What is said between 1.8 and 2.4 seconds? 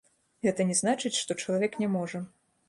не можа.